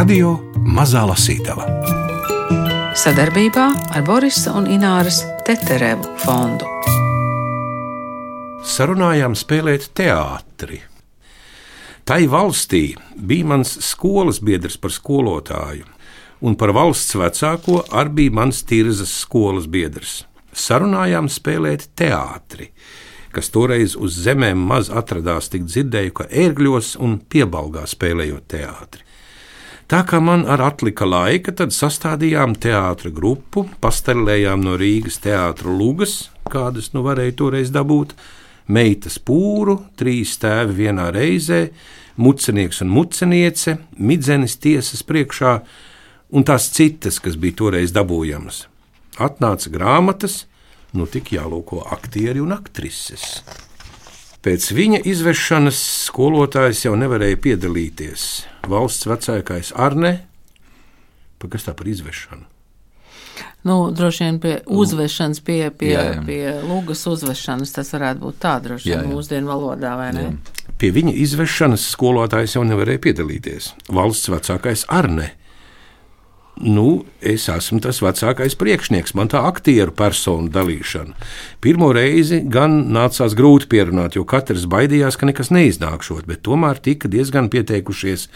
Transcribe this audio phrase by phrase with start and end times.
[0.00, 0.30] Radio
[0.64, 1.66] Mazā Lasītava
[2.96, 6.64] sadarbībā ar Borisa un Ināras Teterevu fondu.
[8.64, 10.78] Sarunājām spēlēt teātri.
[12.08, 15.84] Tai valstī bija mans skolas biedrs par skolotāju,
[16.48, 20.22] un par valsts vecāko arī bija mans tirzas skolas biedrs.
[20.56, 22.70] Sarunājām spēlēt teātri,
[23.36, 29.09] kas toreiz uz zemēm maz atradās, tik dzirdēju, ka ērgļos un piebalgā spēlējot teātri.
[29.90, 36.28] Tā kā man ar atlika laika, tad sastādījām teātra grupu, pastelējām no Rīgas teātra lugas,
[36.46, 38.12] kādas nu varēja toreiz dabūt,
[38.70, 41.58] meitas pūru, trīs tēvi vienā reizē,
[42.22, 45.56] mucenieks un muceniece, midzenis tiesas priekšā
[46.38, 48.68] un tās citas, kas bija toreiz dabūjamas.
[49.18, 50.44] Atnāca grāmatas,
[50.94, 53.40] nu tik jālūko aktieri un aktrises.
[54.40, 58.22] Pēc viņa izvešanas skolotājs jau nevarēja piedalīties.
[58.72, 60.14] Valsts vecākais Arne,
[61.36, 62.46] pa kas tā par izvešanu?
[63.68, 66.22] Nu, droši vien pie uzvešanas, pie, pie, jā, jā.
[66.24, 70.24] pie lūgas uzvešanas tas varētu būt tā, droši vien mūsdienu valodā, vai ne?
[70.30, 70.72] Jā.
[70.80, 73.74] Pie viņa izvešanas skolotājs jau nevarēja piedalīties.
[73.92, 75.34] Valsts vecākais Arne
[76.60, 81.16] nu, es esmu tas vecākais priekšnieks, man tā aktieru personu dalīšana.
[81.64, 87.10] Pirmo reizi gan nācās grūti pierunāt, jo katrs baidījās, ka nekas neiznākšot, bet tomēr tika
[87.10, 88.28] diezgan pieteikušies.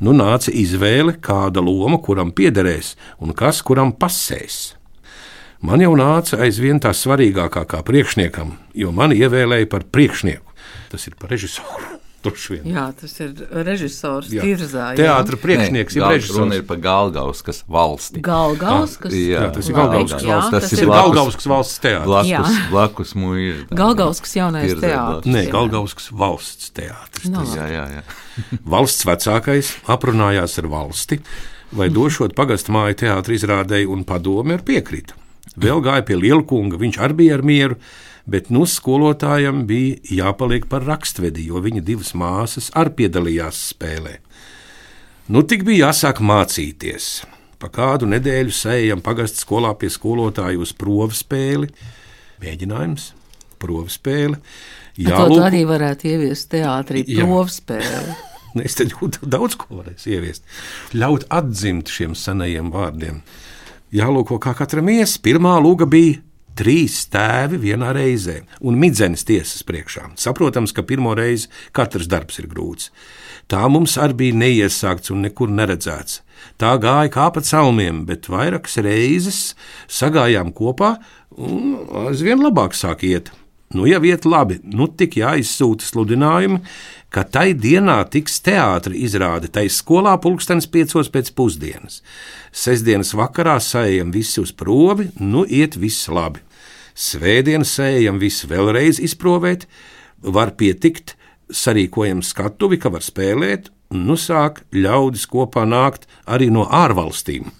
[0.00, 4.76] Nu, nāca izvēle, kāda loma kuram piederēs un kas kuram pasēs.
[5.62, 10.58] Man jau nāca aizvien tā svarīgākā kā priekšniekam, jo mani ievēlēja par priekšnieku.
[10.90, 11.91] Tas ir par režisoru.
[12.68, 13.32] Jā, tas ir
[13.66, 14.92] režisors Tirzā.
[14.98, 16.38] Teātra priekšnieks ir režisors.
[16.38, 18.22] Runa ir par Galgauskas valsti.
[18.24, 19.12] Galgauskas?
[19.12, 20.52] Ah, jā, tas ir Galgauskas valsts.
[20.54, 22.08] Tas, tas ir Galgauskas valsts teātris.
[22.08, 23.64] Blakus, blakus mūža.
[23.82, 25.32] Galgauskas jaunais teātris.
[25.34, 27.30] Nē, Galgauskas valsts teātris.
[27.32, 27.46] No.
[27.56, 28.04] Jā, jā, jā.
[28.74, 31.18] valsts vecākais aprunājās ar valsti,
[31.76, 35.18] vai došot pagastu māju teātri izrādēji un padomi ar piekrita.
[35.58, 37.78] Vēl gāja pie Lielkunga, viņš arī bija ar mieru
[38.26, 44.18] bet nu skolotājam bija jāpaliek par rakstvedi, jo viņa divas māsas arī piedalījās spēlē.
[45.32, 47.22] Nu tik bija jāsāk mācīties.
[47.62, 51.70] Pa kādu nedēļu sējam pagastu skolā pie skolotāja uz provu spēli.
[52.42, 53.12] Mēģinājums,
[53.62, 54.40] provu spēle.
[54.98, 58.18] Jā, to arī varētu ieviest teātrī, provu spēli.
[58.60, 60.42] Es te ļoti daudz ko varēšu ieviest.
[60.92, 63.22] Ļaut atzimt šiem senajiem vārdiem.
[63.96, 65.14] Jālūko, kā katram ies.
[65.24, 66.18] Pirmā lūga bija
[66.52, 70.10] Trīs tēvi vienā reizē un midzenes tiesas priekšā.
[70.20, 72.90] Saprotams, ka pirmo reizi katrs darbs ir grūts.
[73.48, 76.20] Tā mums arī bija neiesākts un nekur neredzēts.
[76.60, 79.40] Tā gāja kā pa celmiem, bet vairākas reizes
[79.88, 80.98] sagājām kopā
[81.40, 83.32] un aizvien labāk sāk iet.
[83.72, 86.60] Nu, ja iet labi, nu tik jāizsūta sludinājumi,
[87.12, 92.00] ka tai dienā tiks teātris izrāde, tai skolā pulkstenis piecos pēc pusdienas.
[92.52, 96.40] Sesdienas vakarā sējam visi uz provi, nu iet viss labi.
[96.92, 99.68] Svētdienas sējam visu vēlreiz izprovēt,
[100.22, 101.16] var pietikt,
[101.52, 107.52] sarīkojam skatuvi, ka var spēlēt, un nu sāk ļaudis kopā nākt arī no ārvalstīm.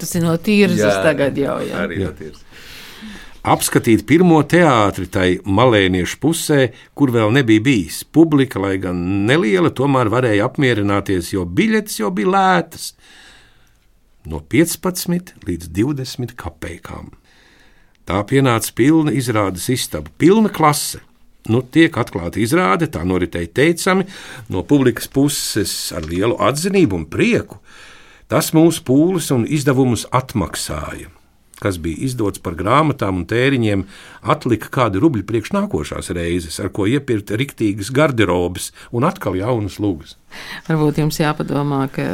[0.00, 1.58] Tas ir no tīras tagad jau.
[1.62, 1.84] Jā.
[1.84, 2.46] Arī no tīras
[3.42, 6.60] apskatīt pirmo teātri tai malēniešu pusē,
[6.94, 8.02] kur vēl nebija bijis.
[8.04, 12.92] Publika, lai gan neliela, tomēr varēja apmierināties, jo biļetes jau bija lētas.
[14.28, 17.12] No 15 līdz 20 kapekām.
[18.04, 21.00] Tā pienāca pilna izrādes istaba, pilna klase.
[21.48, 24.04] Nu, tiek atklāta izrāde, tā noritēja teicami,
[24.52, 27.62] no publikas puses ar lielu atzinību un prieku.
[28.30, 31.08] Tas mūsu pūles un izdevumus atmaksāja
[31.62, 33.84] kas bija izdots par grāmatām un tēriņiem,
[34.34, 40.16] atlika kādi rubļi priekš nākošās reizes, ar ko iepirkt riktīgas garderobes un atkal jaunas lūgas.
[40.68, 42.08] Varbūt jums jāpadomā, ka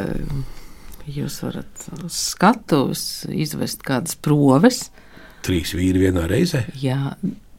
[1.07, 4.87] jūs varat uz skatuves izvest kādas proves.
[5.47, 6.65] Trīs vīri vienā reizē?
[6.81, 7.15] Jā,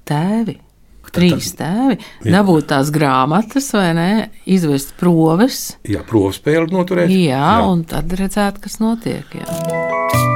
[0.08, 0.58] tēvi.
[1.08, 4.08] Trīs tēvi, dabūt tās grāmatas, vai ne,
[4.44, 5.62] izvest proves.
[5.88, 7.08] Jā, provu spēli noturēt.
[7.08, 9.38] Jā, jā, un tad redzēt, kas notiek.
[9.40, 10.27] Jā.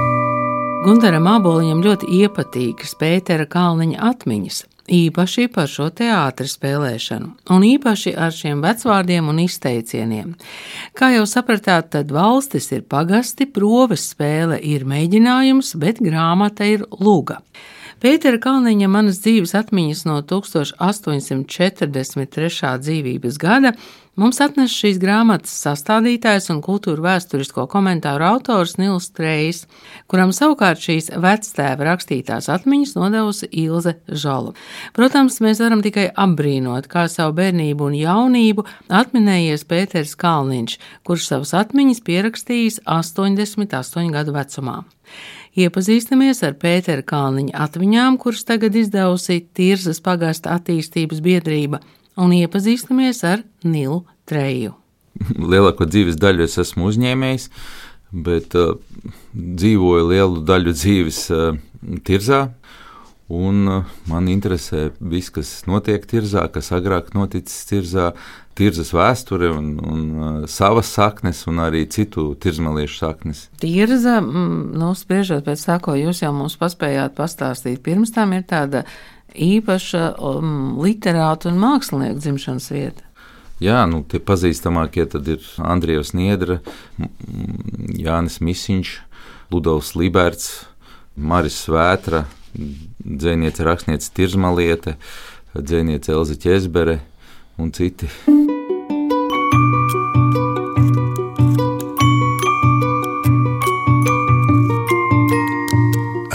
[0.83, 4.57] Gunteram Aboliņam ļoti iepatīkas Pētera Kalniņa atmiņas,
[4.91, 10.33] īpaši par šo teātris spēlēšanu, un īpaši ar šiem vecvārdiem un izteicieniem.
[10.99, 17.39] Kā jau sapratāt, tad valstis ir pagasti, proves spēle ir mēģinājums, bet grāmata ir lūga.
[18.03, 22.73] Pētera Kalniņa manas dzīves atmiņas no 1843.
[22.83, 23.71] dzīvības gada
[24.13, 29.63] Mums atnes šīs grāmatas sastādītājs un kultūra vēsturisko komentāru autors Nils Trejs,
[30.05, 34.53] kuram savukārt šīs vectēva rakstītās atmiņas nodevusi Ilze Žala.
[34.93, 38.69] Protams, mēs varam tikai apbrīnot, kā savu bērnību un jaunību
[39.01, 40.77] atminējies Pēters Kalniņš,
[41.09, 44.83] kurš savas atmiņas pierakstījis 88 gadu vecumā.
[45.53, 51.83] Iepazīstamies ar Pētera Kalniņa atmiņām, kuras tagad izdevusi Tirzas pagasta attīstības biedrība
[52.17, 54.73] un iepazīstamies ar Nilu Treju.
[55.53, 57.51] Lielāko dzīves daļu es esmu uzņēmējis,
[58.25, 58.79] bet uh,
[59.37, 61.61] dzīvoju lielu daļu dzīves uh,
[62.09, 62.47] tirzā.
[63.33, 68.11] Un uh, man interesē viss, kas notiek tirzā, kas agrāk noticis tirzā,
[68.59, 73.47] tirzas vēsture un, un uh, savas saknes, un arī citu tirzmaliešu saknes.
[73.63, 78.45] Tirza, mm, nu, spriežot pēc tā, ko jūs jau mums paspējāt pastāstīt, pirms tam ir
[78.51, 78.85] tāda
[79.33, 83.09] īpaša um, literāta un mākslinieka dzimšanas vieta.
[83.63, 86.59] Jā, nu, tie pazīstamākie ir Andrijs Niedra,
[87.97, 88.93] Jānis Misiņš,
[89.55, 90.67] Ludovs Liberts,
[91.17, 94.97] Maris Svētra, dzēniece rakstniece Tirzmaliete,
[95.57, 97.01] dzēniece Elza Ķezbere
[97.59, 98.11] un citi.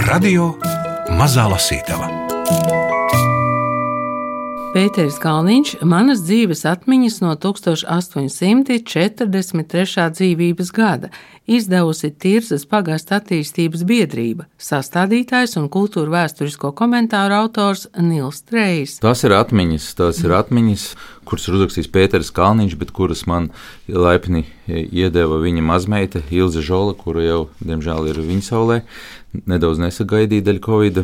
[0.08, 0.54] Radio
[1.18, 2.17] Mazā Lasītava.
[4.78, 10.14] Pēters Kalniņš- manas dzīves atmiņas no 1843.
[10.14, 11.10] dzīvības gada,
[11.50, 19.02] izdevusi Tirzas pagasta attīstības biedrība, sastādītājs un kultūra vēsturisko komentāru autors Nils Trejs.
[19.02, 20.84] Tas ir atmiņas, tās ir atmiņas,
[21.26, 23.50] kuras ir uzrakstījis Pēters Kalniņš, bet kuras man
[23.90, 28.86] laipni iedeva viņa mazmeita Ilze Žola, kura jau, diemžēl, ir viņa saulē,
[29.48, 30.96] nedaudz nesagaidīja daļu Covid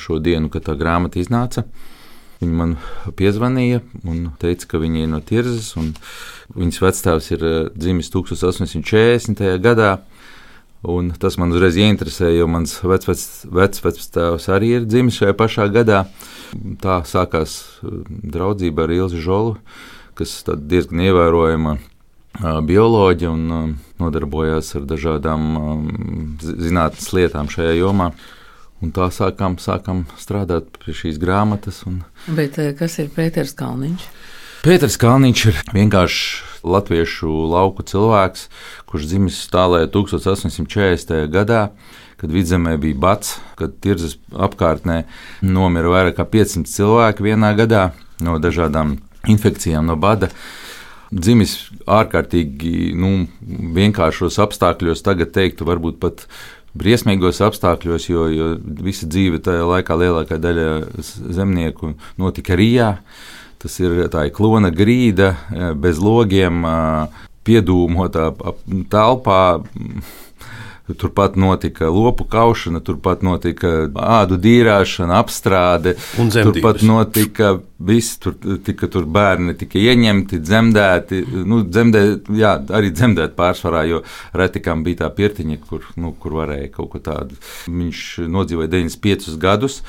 [0.00, 1.68] šo dienu, kad tā grāmata iznāca.
[2.38, 2.76] Viņa man
[3.18, 5.72] piezvanīja un teica, ka viņa ir no Tirzas.
[6.54, 9.42] Viņas vecāks ir eh, dzimis 1840.
[9.64, 9.98] gadā.
[10.86, 16.04] Un tas man uzreiz ieinteresēja, jo mans vecvectēvs vec, arī ir dzimis šajā pašā gadā.
[16.84, 19.58] Tā sākās eh, draudzība ar Ilzi Žolu,
[20.18, 21.82] kas diezgan ievērojama eh,
[22.70, 25.50] bioloģija un nodarbojās ar dažādām
[26.38, 28.12] zinātnes lietām šajā jomā.
[28.78, 31.82] Un tā sākām, sākām strādāt pie šīs grāmatas.
[31.88, 32.02] Un...
[32.30, 34.04] Bet eh, kas ir Pēters Kalniņš?
[34.62, 38.46] Pēters Kalniņš ir vienkārši latviešu lauku cilvēks,
[38.90, 41.26] kurš dzimis tālē 1840.
[41.34, 41.68] gadā,
[42.18, 45.04] kad vidzemē bija bats, kad tirzas apkārtnē
[45.46, 47.90] nomira vairāk kā 500 cilvēku vienā gadā
[48.22, 48.96] no dažādām
[49.30, 50.30] infekcijām, no bada
[51.14, 51.54] dzimis
[51.88, 53.12] ārkārtīgi nu,
[53.78, 56.26] vienkāršos apstākļos, tagad teiktu, varbūt pat
[56.78, 58.48] briesmīgos apstākļos, jo, jo
[58.84, 60.68] visa dzīve tajā laikā lielākā daļa
[61.36, 62.96] zemnieku notika Rijā.
[63.58, 65.32] Tas ir tā ir klona grīda,
[65.82, 66.62] bez logiem,
[67.48, 68.30] piedūmotā
[68.92, 69.42] telpā.
[70.96, 75.92] Turpat notika lopu kaušana, turpat notika ādu dīrāšana, apstrāde.
[76.16, 81.20] Turpat notika viss, tur tika tur bērni tika ieņemti, dzemdēti.
[81.48, 84.02] Nu, dzemdēt, jā, arī dzemdēt pārsvarā, jo
[84.32, 87.36] reti kam bija tā pirtiņa, kur, nu, kur varēja kaut ko tādu.
[87.68, 89.82] Viņš nodzīvoja 95 gadus,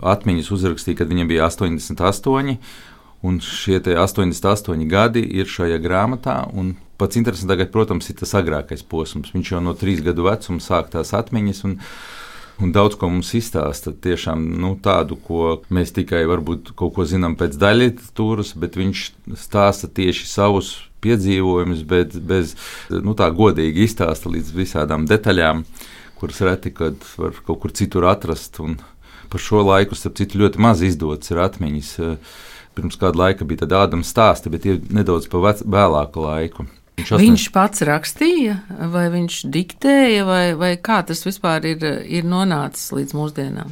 [0.00, 2.58] atmiņas uzrakstīja, kad viņam bija 88.
[3.28, 6.44] Un šie 88 gadi ir šajā grāmatā.
[6.98, 9.30] Pats interesantākais, protams, ir tas agrākais posms.
[9.34, 11.60] Viņš jau no trīs gadu vecuma sāk tās atmiņas.
[11.68, 11.76] Un,
[12.58, 13.92] un daudz ko mums izstāsta.
[13.94, 19.04] Tiešām nu, tādu, ko mēs tikai varbūt kaut ko zinām pēc daļliteratūras, bet viņš
[19.38, 20.74] stāsta tieši savus
[21.04, 22.56] piedzīvojumus, bet bez
[22.90, 25.62] nu, tā godīgi izstāsta līdz visādām detaļām,
[26.18, 28.58] kuras reti kad var kaut kur citur atrast.
[28.64, 28.80] Un
[29.30, 31.94] par šo laiku, starp citu, ļoti maz izdodas ir atmiņas
[32.78, 36.68] pirms kāda laika bija tāda Ādams stāsta, bet ir nedaudz pa vēlāku laiku.
[36.98, 37.22] Viņš, atnes...
[37.22, 38.56] viņš pats rakstīja,
[38.90, 43.70] vai viņš diktēja, vai, vai kā tas vispār ir, ir nonācis līdz mūsdienām?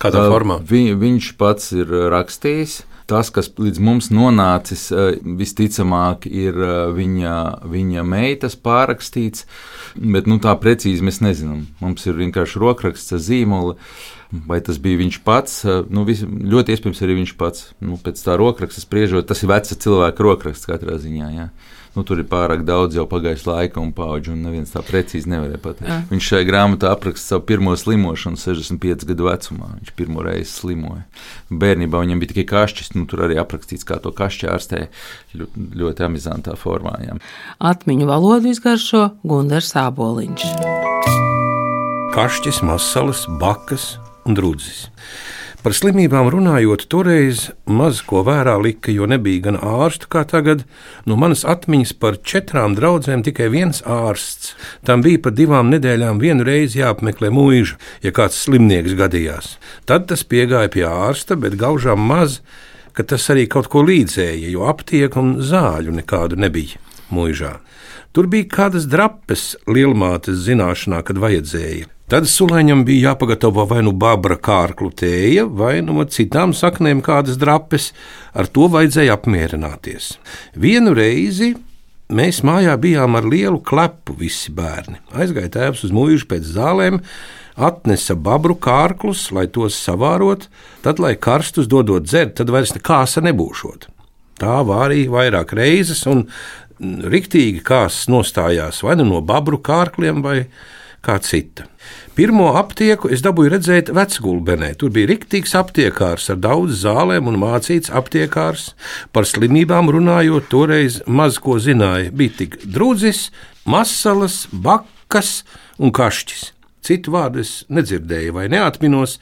[0.00, 0.58] Kādā formā?
[0.64, 2.80] Vi, viņš pats ir rakstījis.
[3.04, 4.86] Tas, kas līdz mums nonācis,
[5.20, 6.56] visticamāk, ir
[6.96, 7.34] viņa,
[7.68, 9.44] viņa meitas pārrakstīts,
[9.92, 11.66] bet nu, tā precīzi mēs nezinām.
[11.84, 13.76] Mums ir vienkārši rokraksts ar zīmolu.
[14.48, 15.60] Vai tas bija viņš pats?
[15.92, 17.68] Nu, vis, ļoti iespējams, arī viņš pats.
[17.84, 21.28] Nu, pēc tā rokraksta spriežot, tas ir veca cilvēka rokraksts katrā ziņā.
[21.36, 21.50] Jā.
[21.94, 25.60] Nu, tur ir pārāk daudz jau pagājis laika un paudžu, un neviens tā precīzi nevarēja
[25.62, 25.90] pateikt.
[25.90, 25.98] Jā.
[26.10, 29.70] Viņš šajā grāmatā apraksta savu pirmo slimošanu 65 gadu vecumā.
[29.78, 31.04] Viņš pirmo reizi slimoja.
[31.54, 34.90] Bērnībā viņam bija tikai kašķis, nu, tur arī aprakstīts, kā to kašķi ārstēja
[35.38, 36.96] ļoti, ļoti amizantā formā.
[37.06, 37.18] Jā.
[37.70, 40.48] Atmiņu valodu izgaršo Gundars Sāboliņš.
[42.14, 43.92] Kašķis, masalas, bakas
[44.26, 44.88] un drudzis.
[45.64, 50.66] Par slimībām runājot, toreiz maz ko vērā lika, jo nebija gan ārstu kā tagad.
[51.08, 54.50] No manas atmiņas par četrām draudzēm tikai viens ārsts.
[54.84, 59.54] Tam bija pa divām nedēļām vienu reizi jāapmeklē mūža, ja kāds slimnieks gadījās.
[59.88, 62.42] Tad tas piegāja pie ārsta, bet gaužām maz,
[62.92, 66.76] ka tas arī kaut ko līdzēja, jo aptieku un zāļu nekādu nebija
[67.08, 67.56] mūžā.
[68.12, 71.93] Tur bija kādas drapes lielmātes zināšanā, kad vajadzēja.
[72.04, 77.38] Tad sulēņam bija jāpagatavo vai nu babra kārklu tēja, vai no nu citām saknēm kādas
[77.40, 77.92] drapes,
[78.36, 80.10] ar to vajadzēja apmierināties.
[80.52, 81.54] Vienu reizi
[82.12, 85.00] mēs mājā bijām ar lielu klepu, visi bērni.
[85.16, 87.00] Aizgāja tēvs uz mūžu pēc zālēm,
[87.56, 90.50] atnesa babru kārklus, lai tos savārot,
[90.84, 93.88] tad, lai karstus dodot dzert, tad vairs nekāsa nebūšot.
[94.44, 96.26] Tā vārīja vairāk reizes, un
[96.82, 100.42] riktīgi kāsas nostājās vai nu no babru kārkliem, vai
[101.04, 101.68] kā cita.
[102.14, 104.72] Pirmo aptieku es dabūju redzēt vecgulbenē.
[104.78, 108.70] Tur bija riktīgs aptiekārs ar daudz zālēm un mācīts aptiekārs.
[109.12, 112.12] Par slimībām runājot, toreiz maz ko zināja.
[112.14, 113.28] Bija tik drudzis,
[113.66, 115.42] masalas, bakas
[115.78, 116.52] un kašķis.
[116.84, 119.18] Citu vārdu es nedzirdēju vai neatminos,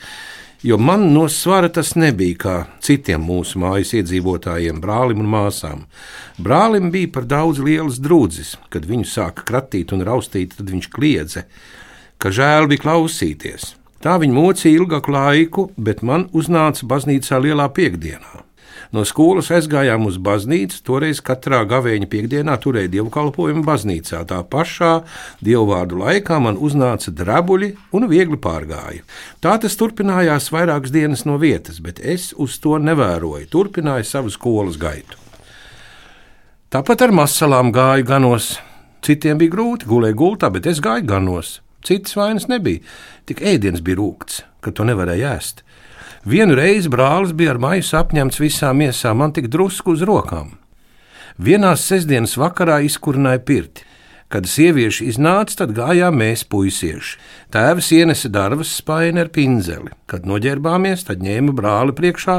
[0.63, 5.85] jo man no svara tas nebija kā citiem mūsu mājas iedzīvotājiem, brālim un māsām.
[6.39, 8.57] Brālim bija par daudz lielas drudzis.
[8.71, 11.47] Kad viņu sāka kratīt un raustīt, tad viņš kliedza
[12.23, 13.73] ka žēl bija klausīties.
[14.03, 18.47] Tā viņa mocīja ilgāku laiku, bet man uznāca baznīcā lielā piekdienā.
[18.93, 24.21] No skolas aizgājām uz baznīcu, toreiz katrā gavēņa piekdienā turēja dievkalpojumu baznīcā.
[24.29, 24.91] Tā pašā
[25.41, 29.01] dievvvārdu laikā man uznāca drabuļi un viegli pārgāja.
[29.41, 34.77] Tā tas turpinājās vairākas dienas no vietas, bet es uz to nevēroju, turpināju savu skolas
[34.77, 35.17] gaitu.
[36.73, 38.55] Tāpat ar masalām gāju ganos.
[39.03, 41.63] Citiem bija grūti, gulēju gultā, bet es gāju ganos.
[41.83, 42.85] Citas vainas nebija,
[43.27, 45.65] tik ēdiens bija rūkts, ka to nevarēja ēst.
[46.23, 50.53] Vienu reizi brālis bija ar maisu apņemts visām miesām, man tik drusku uz rokām.
[51.35, 53.83] Vienā sestdienas vakarā izkurināja pirti.
[54.31, 57.19] Kad sievieši iznāca, tad gājām mēs, puisieši.
[57.53, 59.91] Tēvs ienesa darbas spaini ar pinzeli.
[60.07, 62.39] Kad noģērbāmies, tad ņēma brāli priekšā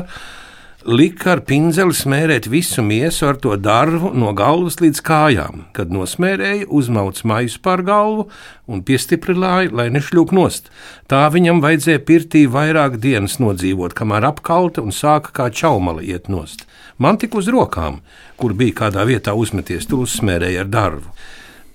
[0.86, 5.64] lika ar pinzeli smērēt visu miesu ar to darbu no galvas līdz kājām.
[5.76, 8.28] Kad nosmērēja, uzmauc maisu pār galvu
[8.68, 10.70] un piestiprināja, lai nešļūk nost.
[11.08, 16.68] Tā viņam vajadzēja pirtī vairāk dienas nodzīvot, kamēr apkalta un sāka kā čaumala iet nost.
[16.98, 18.02] Man tik uz rokām,
[18.38, 21.18] kur bija kādā vietā uzmeties, tur uzsmērēja ar darbu.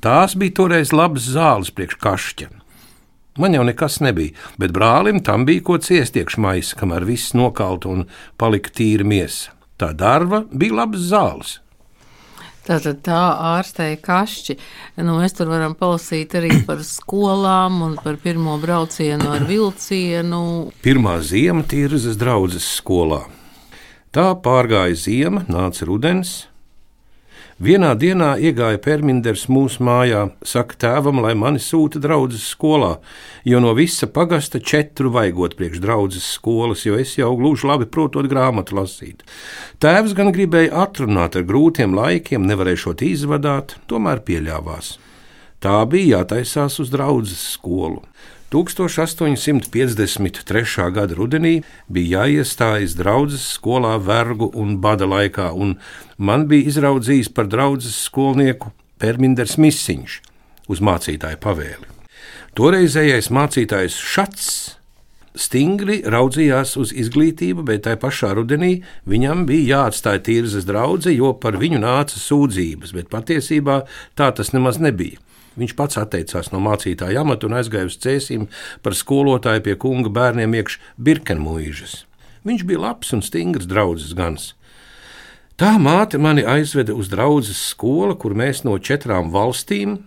[0.05, 2.58] Tās bija toreiz labas zāles priekš kašķa.
[3.39, 8.05] Man jau nekas nebija, bet brālim tam bija ko ciest iekšmais, kamēr viss nokalta un
[8.41, 9.55] palika tīra miesa.
[9.79, 11.59] Tā darba bija labs zāles.
[12.69, 13.21] Tātad tā
[13.55, 14.59] ārstēja kašķi.
[15.01, 20.43] Nu, mēs tur varam palasīt arī par skolām un par pirmo braucienu ar vilcienu.
[20.85, 23.23] Pirmā ziema tīrzas draudzes skolā.
[24.13, 26.49] Tā pārgāja ziema, nāca rudens,
[27.59, 33.01] Vienā dienā iegāja Perminders mūsu mājā, saka tēvam, lai mani sūta draudzes skolā,
[33.43, 38.31] jo no visa pagasta četru vajag priekš draudzes skolas, jo es jau gluži labi protot
[38.31, 39.27] grāmatu lasīt.
[39.83, 44.95] Tēvs gan gribēja atrunāt ar grūtiem laikiem, nevarēšot izvadāt, tomēr pieļāvās.
[45.59, 48.05] Tā bija jātaisās uz draudzes skolu.
[48.49, 50.89] 1853.
[50.97, 51.63] gada rudenī
[51.93, 55.77] bija jāiestājas draudzes skolā vergu un bada laikā, un
[56.17, 60.23] man bija izraudzījis par draudzes skolnieku Perminders Misiņš
[60.73, 61.87] uz mācītāju pavēli.
[62.57, 64.75] Toreizējais mācītājs Šats
[65.39, 71.61] stingri raudzījās uz izglītību, bet tajā pašā rudenī viņam bija jāatstāj tīrzas draudzene, jo par
[71.61, 73.83] viņu nāca sūdzības, bet patiesībā
[74.19, 75.21] tā tas nemaz nebija.
[75.59, 78.47] Viņš pats atteicās no mācītāja amata un aizgāja uz cēsīm
[78.85, 82.05] par skolotāju pie kunga bērniem iekš Birkenmuīžas.
[82.47, 84.53] Viņš bija labs un stingrs draugs gans.
[85.59, 89.99] Tā māte mani aizveda uz draugu skolu, kur mēs no četrām valstīm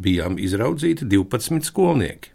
[0.00, 2.32] bijām izraudzīti 12 skolnieki.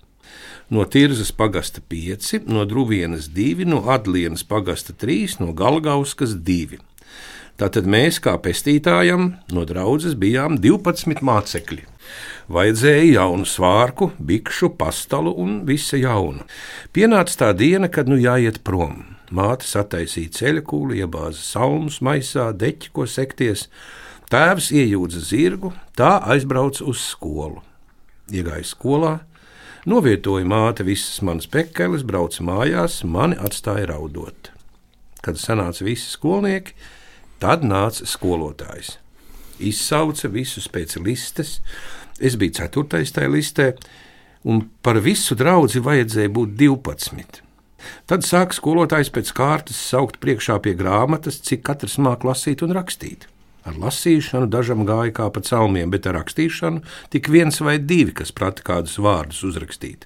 [0.69, 6.79] No Tirzas pagasta 5, no Druvienas 2, no Adlienas pagasta 3, no Galgauskas 2.
[7.57, 11.85] Tātad mēs, kā pestītājam, no draudzes bijām 12 mācekļi.
[12.51, 16.45] Vajadzēja jaunu svārku, bikšu, pastalu un visa jauna.
[16.93, 19.03] Pienāca tā diena, kad nu jāiet prom.
[19.33, 23.65] Māte sataisīja ceļa kūli, iebāza salmus maisā, deķi, ko sekties.
[24.29, 27.63] Tēvs iejūdza zirgu, tā aizbrauca uz skolu.
[28.29, 29.15] Iegāja skolā,
[29.89, 34.51] novietoja māte visas manas pekeles, brauca mājās, mani atstāja raudot.
[35.25, 36.77] Kad sanāca visi skolnieki,
[37.45, 38.95] Tad nāca skolotājs.
[39.59, 41.59] Izsauca visus pēc listes.
[42.19, 43.71] Es biju ceturtais tajā listē,
[44.47, 47.41] un par visu draugu vajadzēja būt 12.
[48.09, 53.27] Tad sāk skolotājs pēc kārtas saukt priekšā pie grāmatas, cik katrs māk lasīt un rakstīt.
[53.65, 58.33] Ar lasīšanu dažam gāja kā pa celmiem, bet ar rakstīšanu tik viens vai divi, kas
[58.33, 60.05] prata kādus vārdus uzrakstīt.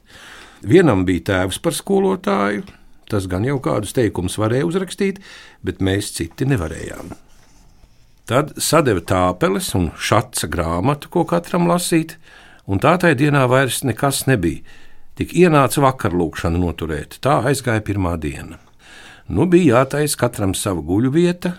[0.63, 2.65] Vienam bija tēvs par skolotāju,
[3.11, 5.19] tas gan jau kādus teikumus varēja uzrakstīt,
[5.63, 7.15] bet mēs citi nevarējām.
[8.29, 12.19] Tad sadeva tāpeles un šāda grāmatu, ko katram lasīt,
[12.69, 14.61] un tā tajā dienā vairs nekas nebija.
[15.17, 18.59] Tik ienāca vakarlūkšana noturēt, tā aizgāja pirmā diena.
[19.25, 21.55] Nu bija jātaisa katram sava guļu vieta,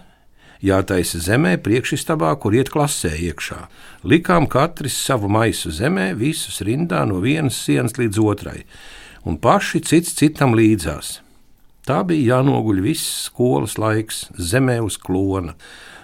[0.62, 3.64] jātaisa zemē, priekšstabā, kur iet klasē iekšā.
[4.06, 8.62] Likām katrs savu maisu zemē, visus rindā no vienas sienas līdz otrai,
[9.26, 11.18] un paši cits citam līdzās.
[11.82, 15.56] Tā bija jānoguļ viss skolas laiks zemē uz klona.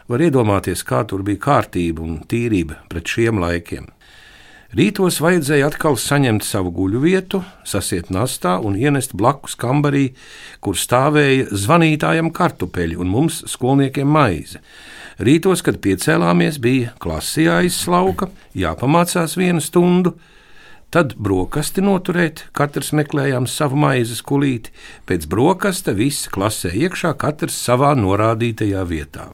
[0.06, 3.88] Var iedomāties, kā tur bija kārtība un tīrība pret šiem laikiem.
[4.76, 10.12] Rītos vajadzēja atkal saņemt savu guļu vietu, sasiet nastā un ienest blakus kambarī,
[10.62, 14.62] kur stāvēja zvanītājam kartupeļi un mums skolniekiem maize.
[15.18, 20.14] Rītos, kad piecēlāmies, bija klasi jāizslauka, jāpamācās vienu stundu,
[20.94, 24.70] tad brokasti noturēt, katrs meklējām savu maizes kulīti,
[25.08, 29.32] pēc brokasta visi klasē iekšā, katrs savā norādītajā vietā.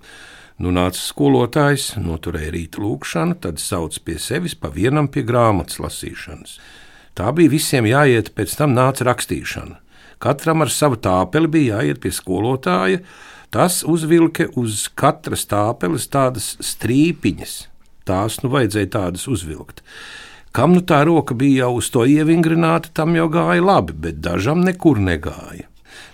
[0.62, 6.52] Nu nāca skolotājs, noturēja rīta lūkšanu, tad sauc pie sevis pa vienam pie grāmatas lasīšanas.
[7.19, 9.81] Tā bija visiem jāiet, pēc tam nāca rakstīšana.
[10.23, 13.02] Katram ar savu tāpeli bija jāiet pie skolotāja,
[13.50, 17.59] tas uzvilka uz katras tāpeles tādas strīpiņas.
[18.07, 19.83] Tās nu vajadzēja tādas uzvilkt.
[20.54, 24.62] Kam nu tā roka bija jau uz to ievingrināta, tam jau gāja labi, bet dažam
[24.62, 25.66] nekur negāja.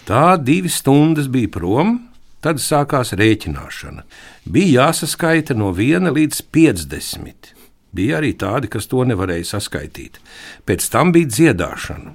[0.09, 1.99] Tā divi stundas bija prom,
[2.45, 4.05] Tad sākās rēķināšana.
[4.47, 7.55] Bija jāsaskaita no 1 līdz 50.
[7.91, 10.21] Bija arī tādi, kas to nevarēja saskaitīt.
[10.69, 12.15] Pēc tam bija dziedāšana.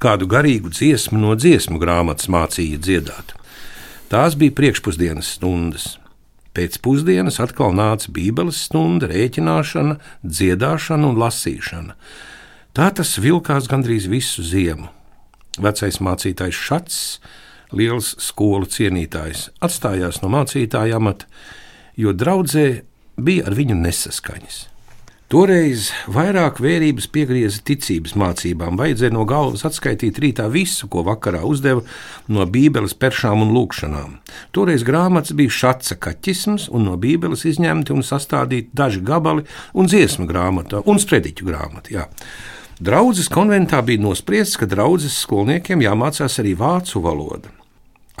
[0.00, 3.34] Kādu garīgu dziesmu no dziesmu grāmatas mācīja dziedāt.
[4.08, 5.90] Tās bija priekšpusdienas stundas.
[6.56, 11.94] Pēc pusdienas atkal nāca Bībeles stunda, rēķināšana, dziedāšana un lasīšana.
[12.74, 14.88] Tā tas vilkās gandrīz visu ziemu.
[15.60, 16.98] Vecais mācītājs Šats
[17.76, 21.28] liels skolu cienītājs, atstājās no mācītāja amata,
[21.96, 22.66] jo draudzē
[23.20, 24.66] bija ar viņu nesaskaņas.
[25.30, 31.84] Toreiz vairāk vērības piegrieza ticības mācībām, vajadzēja no galvas atskaitīt rītā visu, ko vakarā uzdeva
[32.34, 34.16] no Bībeles peršām un lūkšanām.
[34.50, 40.26] Toreiz grāmatas bija šāds kaķisms, un no Bībeles izņemti un sastādīti daži gabali un dziesmu
[40.26, 41.94] grāmata un sprediķu grāmata.
[41.94, 42.08] Jā.
[42.82, 47.59] Draudzes konventā bija nospriests, ka draudzes skolniekiem jāmācās arī vācu valoda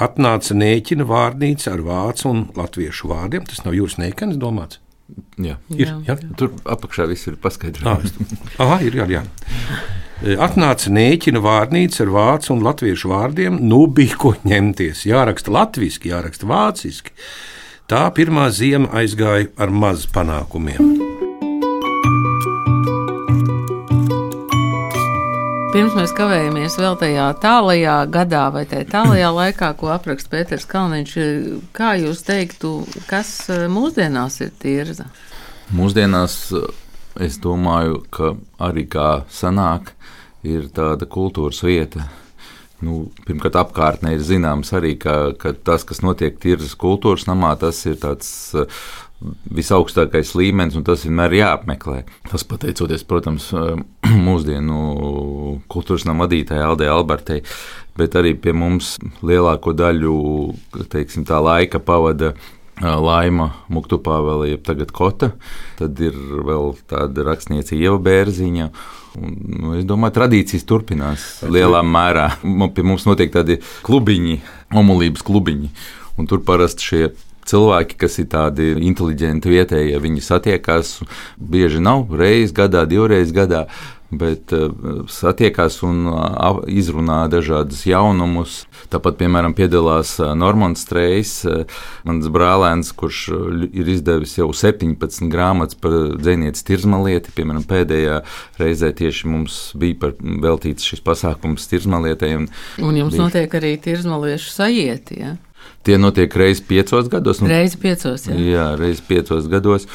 [0.02, 3.46] atnāca nēķina vārnīca ar vācu un latviešu vārdiem.
[3.48, 4.80] Tas nav jūras nēkens domāts.
[5.40, 5.56] Jā.
[5.74, 6.16] Ir, jā.
[6.38, 8.14] Tur apakšā viss ir paskaidrots.
[8.62, 9.24] Ah, ir, jā, jā.
[10.20, 13.60] E, atnāca nēķina vārnīca ar vācu un latviešu vārdiem.
[13.64, 15.06] Nu bija ko ņemties.
[15.10, 17.16] Jāraksta latviešu, jāraksta vāciski.
[17.90, 21.09] Tā pirmā zima aizgāja ar maz panākumiem.
[25.70, 31.12] Pirms mēs kavējamies vēl tajā tālajā gadā vai tajā tālajā laikā, ko apraksta Pēters Kalniņš,
[31.76, 32.72] kā jūs teiktu,
[33.06, 35.06] kas e, mūsdienās ir tirza?
[35.70, 36.64] Mūsdienās e,
[37.22, 38.32] es domāju, ka
[38.66, 39.92] arī kā sanāk,
[40.42, 42.08] ir tāda kultūras vieta.
[42.82, 47.78] Nu, pirmkārt, apkārtnē ir zināms arī, ka, ka tas, kas notiek tirzas kultūras namā, tas
[47.86, 48.66] ir tāds e,
[49.52, 51.98] visaugstākais līmenis, un tas vienmēr ir jāapmeklē.
[52.30, 53.50] Tas pateicoties, protams,
[54.28, 57.42] mūsdienu kultūras nama vadītājai Aldei Albertei,
[58.00, 60.14] bet arī pie mums lielāko daļu
[60.92, 62.34] teiksim, tā laika pavada.
[62.80, 65.34] Laima Muktupāvela, jeb tagad Kota,
[65.76, 68.70] tad ir vēl tāda rakstniece Ieva Bērziņa,
[69.18, 72.28] Un, nu, es domāju, tradīcijas turpinās lielā mērā.
[72.74, 74.36] Pie mums notiek tādi klubiņi,
[74.78, 75.70] omulības klubiņi.
[76.20, 77.02] Un tur parasti šie
[77.50, 80.98] cilvēki, kas ir tādi inteliģenti vietējie, ja viņi satiekās
[81.36, 83.66] bieži nav reizes gadā, divreiz gadā.
[84.10, 84.72] Bet uh,
[85.06, 88.64] satiekās un uh, izrunā dažādus jaunumus.
[88.90, 91.76] Tāpat, piemēram, piedalās uh, Normons Strejs, uh,
[92.08, 93.20] mans brālēns, kurš
[93.70, 97.36] ir izdevis jau 17 grāmatas par dzinieces tirzmalieti.
[97.36, 98.16] Piemēram, pēdējā
[98.58, 102.34] reizē tieši mums bija veltīts šis pasākums tirzmalietei.
[102.40, 102.50] Un,
[102.82, 103.28] un jums bija...
[103.28, 105.36] notiek arī tirzmaliešu sajieti, ja?
[105.86, 107.40] Tie notiek reizes piecos gados.
[107.40, 108.34] Nu, reizes piecos, jā.
[108.36, 109.88] Jā, reizes piecos gados.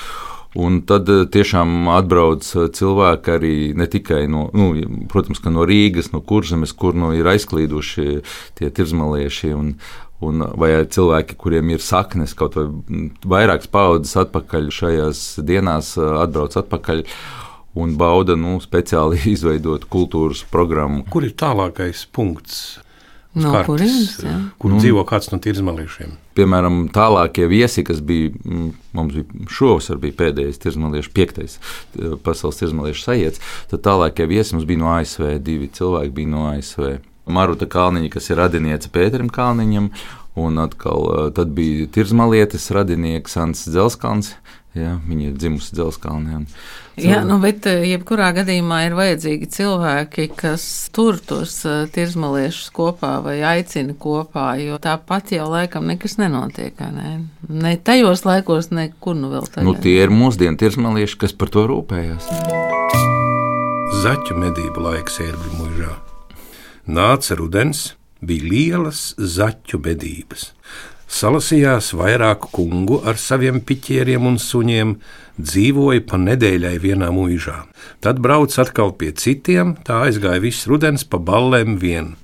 [0.56, 4.72] Un tad eh, tiešām atbrauc eh, cilvēki arī ne tikai no, nu,
[5.12, 8.22] protams, no Rīgas, no kurzemes, kur nu ir aizklīduši
[8.56, 9.52] tie tirzmalieši.
[9.58, 9.74] Un,
[10.24, 12.70] un, vai cilvēki, kuriem ir saknes kaut vai
[13.36, 17.04] vairākas paudzes atpakaļ šajās dienās, eh, atbrauc atpakaļ
[17.76, 21.04] un bauda nu, speciāli izveidot kultūras programmu.
[21.12, 22.80] Kur ir tālākais punkts
[23.36, 24.34] No kartes, kurienes, jā?
[24.64, 26.14] kur nu, dzīvo kāds no tirzmaliešiem.
[26.40, 32.62] Piemēram, tālākie viesi, kas bija mm, mums bija šovasar, bija pēdējais tirzmaliešu, piektais eh, pasaules
[32.62, 33.44] tirzmaliešu sajiets.
[33.72, 36.96] Tad tālākie viesi mums bija no ASV, divi cilvēki bija no ASV.
[37.26, 39.90] Maruta Kalniņa, kas ir radiniece Pēterim Kalniņam,
[40.40, 44.32] un atkal eh, tad bija tirzmalietes radinieks Ants Dzelskalns.
[44.76, 46.42] Jā, viņa ir dzimusi Dzelskalnē.
[47.00, 53.14] Jā, nu, bet eh, jebkurā gadījumā ir vajadzīgi cilvēki, kas tur tos eh, tirzmaliešus kopā
[53.24, 56.80] vai aicina kopā, jo tāpat jau laikam nekas nenotiek.
[56.92, 57.14] Ne,
[57.48, 59.68] ne tajos laikos, nekur nu vēl tagad.
[59.70, 62.28] Nu, tie ir mūsdienu tirzmalieši, kas par to rūpējās.
[64.04, 65.94] Zaķu medību laiks ērgļu mūžā.
[66.92, 70.50] Nāca rudens, bija lielas zaķu medības
[71.12, 74.96] salasījās vairāku kungu ar saviem piķieriem un suņiem,
[75.40, 77.62] dzīvoja pa nedēļai vienā mūžā.
[78.02, 82.16] Tad brauc atkal pie citiem, tā aizgāja viss rudens pa ballēm vien.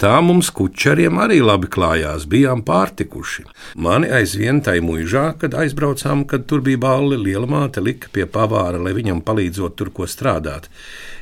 [0.00, 3.46] Tā mums kučeriem arī labi klājās, bijām pārtikuši.
[3.80, 8.80] Mani aizvien tai mūžā, kad aizbraucām, kad tur bija balli, liela māte lika pie pavāra,
[8.82, 10.68] lai viņam palīdzot tur ko strādāt.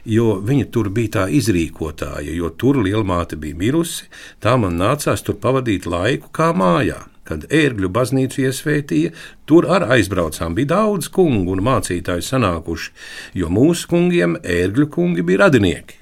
[0.09, 4.11] Jo viņa tur bija tā izrīkotāja, jo tur liela māte bija mirusi,
[4.43, 9.13] tā man nācās tur pavadīt laiku kā mājā kad ērgļu baznīcu iesvētīja,
[9.49, 12.93] tur ar aizbraucām bija daudz kungu un mācītāju sanākuši,
[13.39, 16.02] jo mūsu kungiem ērgļu kungi bija radinieki.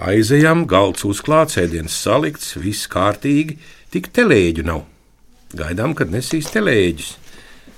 [0.00, 3.58] Aizejam, galds uzklāts, ēdiens salikts, viss kārtīgi,
[3.92, 4.86] tik telēģu nav.
[5.52, 7.10] Gaidām, kad nesīs telēģis.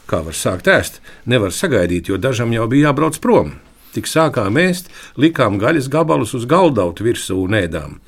[0.06, 1.00] Kā var sākt ēst?
[1.26, 3.56] Nevar sagaidīt, jo dažam jau bija jābrauc prom.
[3.96, 7.98] Tik sākām ēst, likām gaļas gabalus uz galdautu virsū un ēdām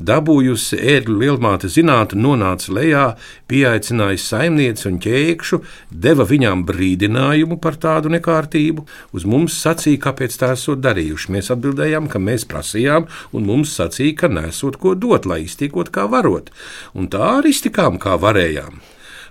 [0.00, 3.04] dabūjusi ērgļu lielmāte zinātu, nonāca lejā,
[3.50, 5.60] pieaicināja saimnieci un ķēkšu,
[5.90, 8.86] deva viņām brīdinājumu par tādu nekārtību,
[9.16, 11.34] uz mums sacīja, kāpēc tā esot darījuši.
[11.36, 16.08] Mēs atbildējām, ka mēs prasījām, un mums sacīja, ka nesot ko dot, lai iztikot kā
[16.10, 16.50] varot,
[16.94, 18.80] un tā arī iztikām kā varējām.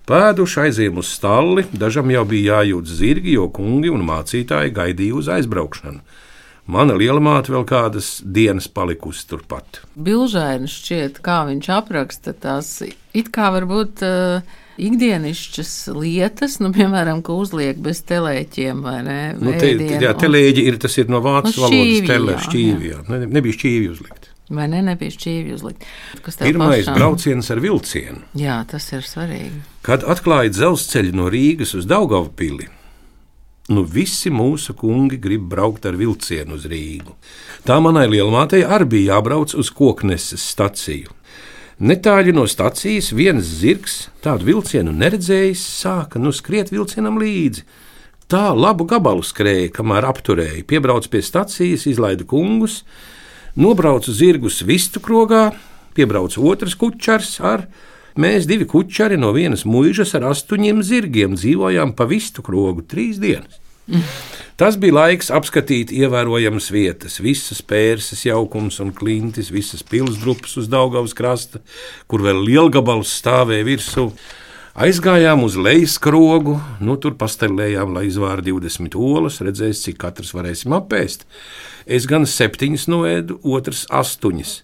[0.09, 5.29] Pēduši aizjām uz stalli, dažam jau bija jājūt zirgi, jo kungi un mācītāji gaidīja uz
[5.35, 6.01] aizbraukšanu.
[6.69, 9.81] Mana lielamāte vēl kādas dienas palikusi turpat.
[9.97, 14.03] Bilžaini šķiet, kā viņš apraksta tās it kā varbūt.
[14.05, 19.19] Uh, ikdienišķas lietas, nu, piemēram, ko uzliek bez telēķiem vai ne?
[19.39, 23.03] Nu, te, jā, telēģi ir, tas ir no vācu no valodas telē, šķīvi, jā.
[23.11, 24.29] Ne, nebija šķīvi uzlikt.
[24.49, 25.85] Vai ne, nebija šķīvi uzlikt?
[26.39, 26.95] Pirmais pašām...
[26.97, 28.23] brauciens ar vilcienu.
[28.39, 29.61] Jā, tas ir svarīgi.
[29.85, 32.65] Kad atklāja dzelzceļu no Rīgas uz Daugavu pili,
[33.69, 37.13] Nu, visi mūsu kungi grib braukt ar vilcienu uz Rīgu.
[37.67, 41.13] Tā manai lielmātei arī bija jābrauc uz kokneses staciju.
[41.79, 47.61] Netāļi no stacijas viens zirgs, tādu vilcienu neredzējis, sāka nu skriet vilcienam līdzi.
[48.29, 52.81] Tā labu gabalu skrēja, kamēr apturēja, piebrauc pie stacijas, izlaida kungus,
[53.53, 55.51] nobrauca zirgus vistu krogā,
[55.93, 57.69] piebrauc otrs kučars ar
[58.17, 63.59] Mēs divi kučari no vienas mūžas ar astoņiem zirgiem dzīvojām pa vistu krogu trīs dienas.
[64.59, 71.15] Tas bija laiks apskatīt ievērojamas vietas, visas pērses, jaukums un klintis, visas pilsgrupas uz Daugavas
[71.15, 71.61] krasta,
[72.11, 74.09] kur vēl lielgabals stāvēja virsū.
[74.79, 80.75] Aizgājām uz lejas krogu, nu tur pastelējām, lai izvāra 20 olas, redzēs, cik katrs varēsim
[80.75, 81.25] apēst.
[81.87, 84.59] Es gan septiņas noēdu, otrs astoņas.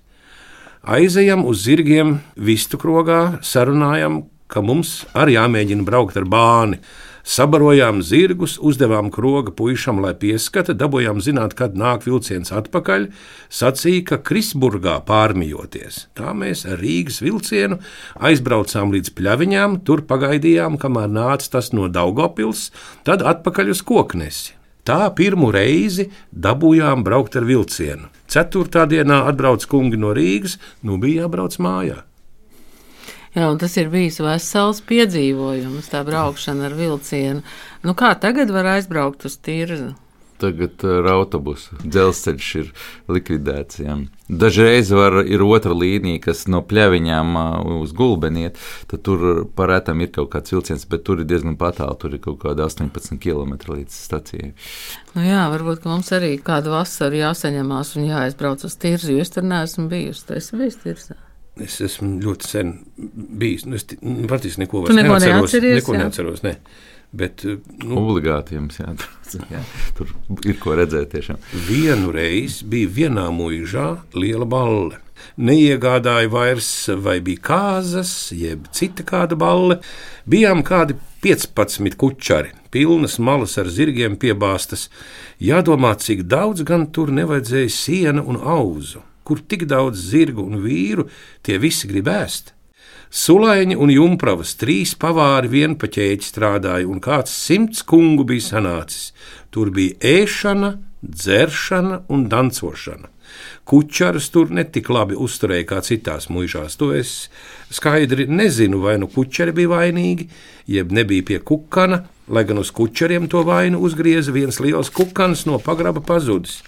[0.86, 6.78] Aizejam uz zirgiem, vistu krogā, sarunājam, ka mums arī jāmēģina braukt ar bāni.
[7.26, 13.08] Sabarojām zirgus, uzdevām kroga puišam, lai pieskata, dabūjām zināt, kad nāk vilciens atpakaļ.
[13.50, 16.04] Sacīja, ka Krisburgā pārmijoties.
[16.14, 17.80] Tā mēs ar Rīgas vilcienu
[18.22, 22.68] aizbraucām līdz pļaviņām, tur pagaidījām, kamēr nāca tas no Daugopils,
[23.10, 24.54] tad atpakaļ uz koknesi.
[24.86, 28.12] Tā pirmo reizi dabūjām braukt ar vilcienu.
[28.30, 32.04] Ceturtā dienā atbrauc kungi no Rīgas, nu bija jābrauc mājā.
[33.36, 37.42] Jā, tas ir bijis vesels piedzīvojums, tā braukšana ar vilcienu.
[37.84, 39.96] Nu, kā tagad var aizbraukt uz tirzu?
[40.42, 42.72] Tagad uh, ar autobusu dzelzceļš ir
[43.12, 43.80] likvidēts.
[43.84, 43.98] Jā.
[44.26, 48.60] Dažreiz var, ir otra līnija, kas no pļaviņām uh, uz gulbeni iet.
[48.92, 52.00] Tad tur parētam ir kaut kāds vilciens, bet tur ir diezgan patāli.
[52.02, 54.54] Tur ir kaut kāda 18 km līdz stacijai.
[55.16, 59.48] Nu jā, varbūt mums arī kādu vasaru jāsaņemās un jāaizbrauc uz tirzi, jo es tur
[59.48, 60.28] neesmu bijusi.
[60.36, 61.25] Es bijis tirzā.
[61.64, 62.74] Es esmu ļoti sen
[63.40, 63.64] bijis.
[63.70, 65.56] Nu, es patiesībā neko vairs neatceros.
[65.80, 66.58] Neko neatceros ne.
[67.16, 69.46] Bet, eh, nu, Obligāti jums jāatrod.
[69.52, 69.62] Jā,
[69.96, 70.12] tur
[70.44, 71.14] ir ko redzēt.
[71.14, 71.40] Tiešām.
[71.70, 73.88] Vienu reizi bija vienā mūžā
[74.18, 75.00] liela balle.
[75.40, 76.70] Neiegādāja vairs,
[77.02, 79.80] vai bija kāzas, jeb cita kāda balle.
[80.28, 84.90] Bijām kādi 15 kučari, pilnas malas ar zirgiem piebāztas.
[85.40, 89.02] Jādomā, cik daudz gan tur nevajadzēja siena un auzu.
[89.26, 91.10] Kur tik daudz zirgu un vīru,
[91.44, 92.54] tie visi grib ēst.
[93.16, 99.12] Sulaiņi un jumpravas trīs pavāri vienpaķēķi strādāja, un kāds simts kungu bija sanācis.
[99.54, 100.74] Tur bija ēšana,
[101.06, 103.12] dzeršana un dancošana.
[103.66, 106.78] Kučaras tur netik labi uzturēja kā citās mūžās.
[106.82, 107.30] To es
[107.74, 110.28] skaidri nezinu, vai nu kučeri bija vainīgi,
[110.72, 115.60] jeb nebija pie kukana, lai gan uz kučeriem to vainu uzgrieza viens liels kukans no
[115.62, 116.62] pagraba pazudis.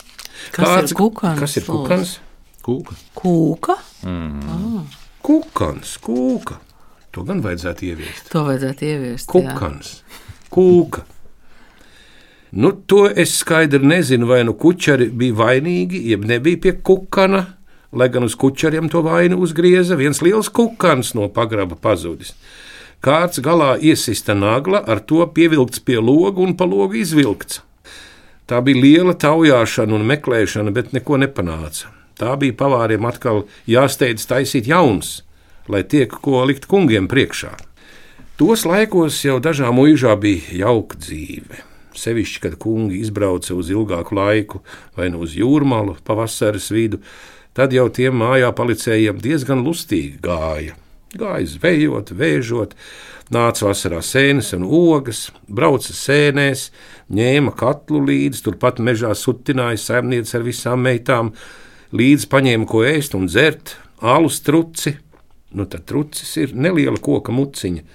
[0.54, 1.40] Kas Kāds, ir kukans?
[1.42, 2.18] Kas ir kukans?
[2.68, 2.96] Kūka.
[3.16, 3.78] Kūka?
[4.04, 4.40] Mm.
[4.52, 4.96] Ah.
[5.24, 6.58] Kukans, kūka.
[7.16, 8.28] To gan vajadzētu ieviest.
[8.34, 9.30] To vajadzētu ieviest.
[9.32, 10.20] Kukans, jā.
[10.52, 11.06] kūka.
[12.52, 17.44] Nu, to es skaidri nezinu, vai nu kučeri bija vainīgi, jeb nebija pie kukana,
[17.92, 22.36] lai gan uz kučeriem to vainu uzgrieza viens liels kukans no pagraba pazudis.
[23.04, 27.62] Kāds galā iesista nagla, ar to pievilkts pie loga un pa logu izvilkts.
[28.48, 31.97] Tā bija liela taujāšana un meklēšana, bet neko nepanāca.
[32.18, 35.22] Tā bija pavāriem atkal jāsteidz taisīt jauns,
[35.70, 37.54] lai tiek ko likt kungiem priekšā.
[38.38, 41.64] Tos laikos jau dažām mūžā bija jauka dzīve.
[41.98, 44.62] Sevišķi, kad kungi izbrauca uz ilgāku laiku,
[44.98, 47.00] vai nu uz jūrmālu, pavasaras vidu,
[47.58, 50.78] tad jau tiem mājā palicējiem diezgan lustīgi gāja.
[51.18, 52.76] Gāja zvejot, vēžot,
[53.34, 56.68] nāca vasarā sēnes un ogas, brauca sēnēs,
[57.10, 61.34] ņēma katlu līdzi, turpat mežā sutināja saimniece ar visām meitām,
[61.96, 64.98] līdzi paņēma ko ēst un dzert, alus truci.
[65.56, 67.86] Nu, tad trucis ir neliela koka muciņa,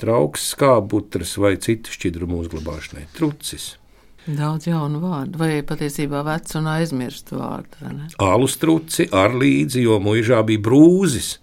[0.00, 3.06] trauks, skābutras vai citu šķidrumu uzglabāšanai.
[3.16, 3.76] Trucis.
[4.22, 7.90] Daudz jaunu vārdu, vai patiesībā vecu un aizmirstu vārdu.
[8.22, 11.36] Alus truci ar līdzi, jo mūžā bija brūzis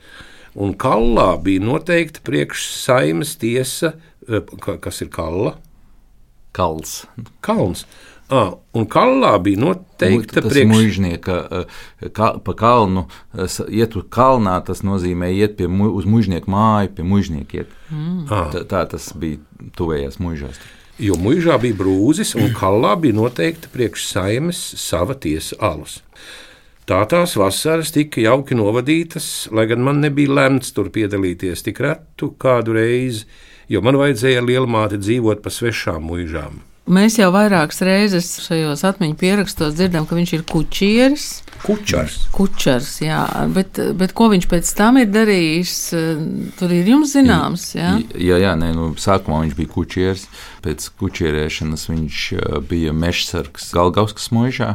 [0.55, 3.93] un kallā bija noteikta priekšsaimas tiesa,
[4.27, 4.41] eh,
[4.79, 5.57] kas ir kalla.
[6.55, 7.05] Kals.
[7.41, 7.85] Kalns.
[8.29, 8.43] À,
[8.77, 13.07] un kalnā bija noteikta priekšnieka, eh, ka, pa kalnu,
[13.73, 17.71] iet uz kalnā, tas nozīmē iet pie, mu, uz mužnieku māju, pie mužniekiem.
[17.89, 18.27] Mm.
[18.29, 19.41] Tā, tā tas bija
[19.79, 20.61] tuvējās mužās.
[21.01, 26.03] Jo mužā bija brūzis, un kalnā bija noteikta priekšsaimes sava tiesa alus.
[26.89, 32.35] Tā tās vasaras tika jauki novadītas, lai gan man nebija lemts tur piedalīties tik retu
[32.37, 33.25] kādu reizi,
[33.69, 36.68] jo man vajadzēja lielmāti dzīvot pa svešām mūžām.
[36.89, 41.25] Mēs jau vairākas reizes šajos atmiņu pierakstos dzirdam, ka viņš ir kučieris.
[41.61, 42.15] Kučers.
[42.33, 43.19] Kučers, jā,
[43.53, 45.75] bet, bet ko viņš pēc tam ir darījis,
[46.57, 47.67] tur ir jums zināms.
[47.77, 50.25] Jā, jā, jā nē, nu, sākumā viņš bija kučieris,
[50.65, 52.25] pēc kučierēšanas viņš
[52.71, 54.73] bija mežsargs Galgauskas mūžā.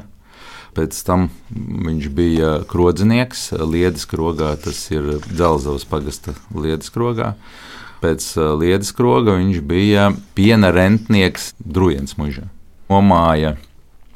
[0.74, 7.34] Pēc tam viņš bija krodzinieks Liedes krogā, tas ir Dzelzavas pagasta Liedes krogā
[8.02, 12.48] pēc uh, lietas kroga viņš bija piena rentnieks Drujens mužā.
[12.90, 13.54] Nomāja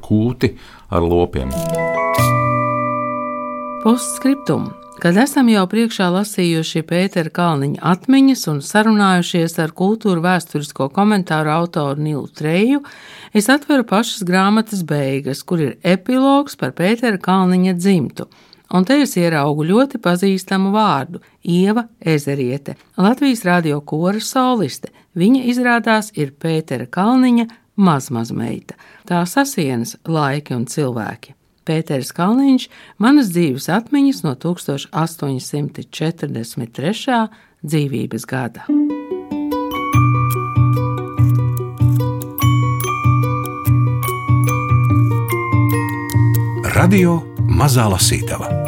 [0.05, 0.55] kūti
[0.91, 1.53] ar lopiem.
[3.85, 4.71] Postscriptum.
[4.99, 12.03] Kad esam jau priekšā lasījuši Pētera Kalniņa atmiņas un sarunājušies ar kultūra vēsturisko komentāru autoru
[12.03, 12.81] Nilu Treju,
[13.31, 18.27] es atveru pašas grāmatas beigas, kur ir epilogs par Pētera Kalniņa dzimtu
[18.75, 24.89] un te es ieraugu ļoti pazīstamu vārdu- Ieva Ezeriete, Latvijas radio kora soliste.
[25.17, 27.47] Viņa izrādās ir Pētera Kalniņa
[27.81, 28.75] mazmazmeita.
[29.09, 31.33] Tā sasienas laiki un cilvēki.
[31.65, 32.69] Pēters Kalniņš-
[33.05, 37.29] manas dzīves atmiņas no 1843.
[37.65, 38.65] dzīvības gada.
[46.77, 48.68] Radio Mazā Lasītava.